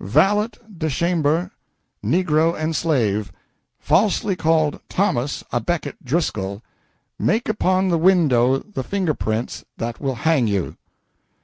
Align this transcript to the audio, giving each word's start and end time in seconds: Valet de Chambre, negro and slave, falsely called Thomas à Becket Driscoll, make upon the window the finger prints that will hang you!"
Valet 0.00 0.50
de 0.72 0.88
Chambre, 0.88 1.50
negro 2.04 2.56
and 2.56 2.76
slave, 2.76 3.32
falsely 3.80 4.36
called 4.36 4.78
Thomas 4.88 5.42
à 5.52 5.58
Becket 5.66 5.96
Driscoll, 6.04 6.62
make 7.18 7.48
upon 7.48 7.88
the 7.88 7.98
window 7.98 8.60
the 8.60 8.84
finger 8.84 9.12
prints 9.14 9.64
that 9.76 10.00
will 10.00 10.14
hang 10.22 10.46
you!" 10.46 10.76